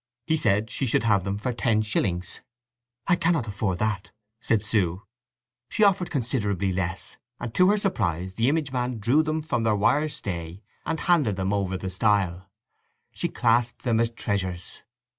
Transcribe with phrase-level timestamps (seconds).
[0.25, 2.41] He said she should have them for ten shillings.
[3.05, 4.09] "I cannot afford that,"
[4.41, 5.03] said Sue.
[5.69, 9.75] She offered considerably less, and to her surprise the image man drew them from their
[9.75, 12.49] wire stay and handed them over the stile.
[13.11, 14.81] She clasped them as treasures.